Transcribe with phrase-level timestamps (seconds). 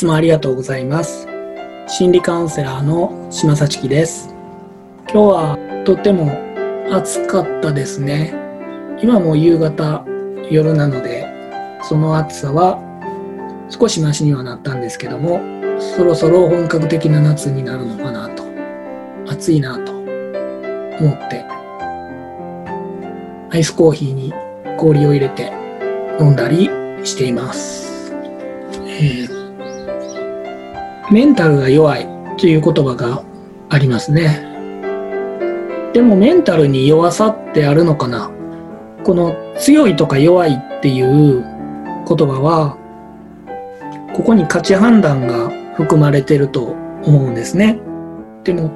[0.00, 1.28] つもありがとうございます。
[1.86, 4.34] 心理カウンセラーの島幸樹です。
[5.12, 6.32] 今日はとっても
[6.90, 8.34] 暑かったですね。
[9.02, 10.06] 今も夕方、
[10.50, 11.26] 夜なので、
[11.82, 12.78] その暑さは
[13.68, 15.42] 少しマシにはなったんですけども、
[15.78, 18.44] そろそろ本格的な夏になるのかなと、
[19.30, 21.44] 暑いなと思って、
[23.50, 24.32] アイスコーヒーに
[24.78, 25.52] 氷を入れて
[26.18, 26.70] 飲んだり
[27.04, 28.14] しています。
[28.86, 29.39] えー
[31.10, 32.06] メンタルが弱い
[32.38, 33.24] という言葉が
[33.68, 34.46] ありますね。
[35.92, 38.30] でもメンタルに弱さってあるのかな？
[39.02, 42.76] この強いとか弱いっていう言葉は、
[44.14, 47.80] ここに価値判断が含まれてると思うんですね。
[48.44, 48.70] でも、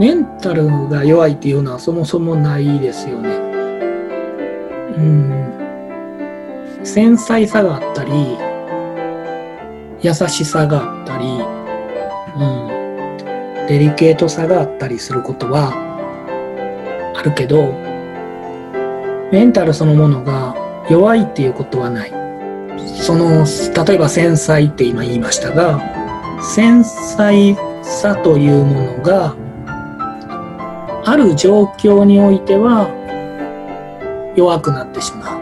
[0.00, 3.28] メンタルが弱いっていうのはそもそもないですよね。
[4.96, 5.52] うん。
[6.82, 8.36] 繊細さがあったり、
[10.02, 11.24] 優しさがあったり、
[12.36, 15.72] うん、デリケートさがあったりすることは
[17.14, 17.72] あるけど、
[19.30, 20.56] メンタルそのものが
[20.90, 22.12] 弱いっていうことはない。
[23.00, 23.46] その、
[23.86, 25.80] 例えば繊細って今言いましたが、
[26.42, 29.36] 繊細さというものが、
[31.04, 32.88] ある状況においては
[34.36, 35.36] 弱くなってしま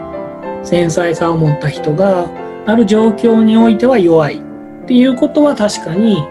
[0.61, 0.65] う。
[0.65, 2.27] 繊細さを持った人が
[2.67, 4.50] ある状況においては弱い
[4.91, 6.21] っていうことは確かに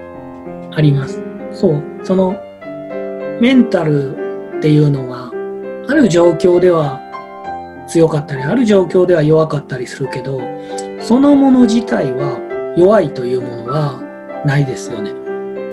[0.70, 1.18] あります。
[1.50, 1.82] そう。
[2.04, 2.32] その
[3.40, 5.32] メンタルっていうのは
[5.88, 7.00] ある状況では
[7.88, 10.42] 強かったり、ある状況では弱かったりするけど、
[11.00, 12.38] そのもの自体は
[12.76, 15.12] 弱いというものはないですよね。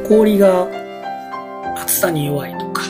[0.08, 0.66] 氷が
[1.76, 2.84] 暑さに弱いとか、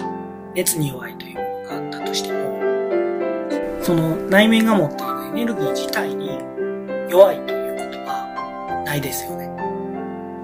[0.54, 2.60] 熱に弱いというものがあったとしても、
[3.82, 6.38] その内面が持っているエネルギー自体に
[7.10, 9.57] 弱いということはないですよね。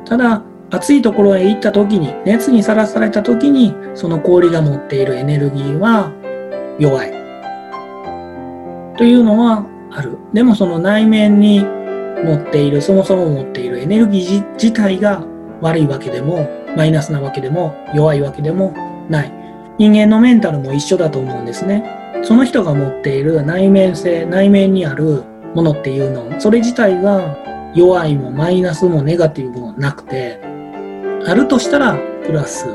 [0.06, 6.12] ただ、暑いところへ行った時に、熱にさらされた時に、その氷が持っているエネルギーは
[6.80, 7.12] 弱い。
[8.98, 10.18] というのはある。
[10.34, 11.64] でもその内面に
[12.24, 15.24] 持っている、そもそも持っているエネルギー自体が
[15.62, 18.74] 悪いわけでも、マイナスなわけでも、弱いわけでも
[19.10, 19.32] ない。
[19.78, 21.84] 人間のメンタルも一緒だと思うんですね。
[22.24, 27.36] その人が持っている内面性、内面にあるものっていうの、それ自体が
[27.76, 30.40] 弱いもマイナスもネガティブもなくて、
[31.26, 32.68] あるとしたらプラス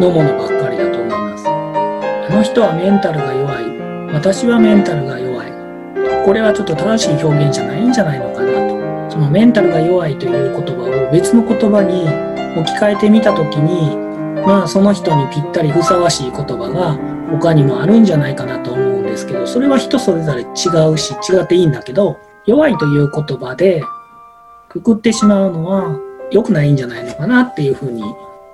[0.00, 1.48] のものばっかりだと思います。
[1.48, 4.12] あの人はメンタルが弱い。
[4.12, 5.48] 私はメンタルが弱い。
[6.24, 9.12] これはちょっと正しい表現じゃないんじゃないのかなと。
[9.12, 12.02] そのメンタルが弱いという言葉を別の言葉に
[12.60, 13.96] 置き換えてみたときに、
[14.44, 16.98] まあその人にぴったりふさわしい言葉が
[17.30, 20.46] 他にもあるんじゃないかなと思うんですけど、それは人それぞれ違
[20.92, 22.18] うし違っていいんだけど、
[22.48, 23.84] 弱いという言葉で
[24.70, 26.00] くくってしまうのは
[26.30, 28.02] 良くないんじゃないのかなっていうふうに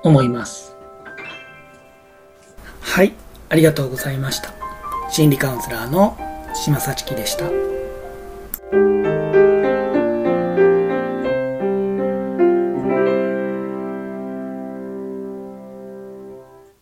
[0.03, 0.77] 思います。
[2.81, 3.12] はい、
[3.50, 4.53] ありがとうございました。
[5.10, 6.19] 心理カウンセラーの
[6.55, 7.44] 島幸樹でした。